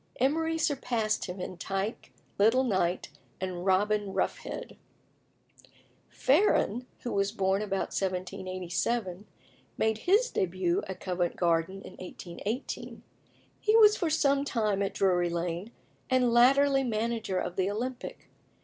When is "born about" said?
7.31-7.93